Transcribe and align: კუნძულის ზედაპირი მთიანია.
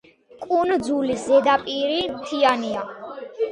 კუნძულის 0.45 1.27
ზედაპირი 1.27 2.01
მთიანია. 2.17 2.85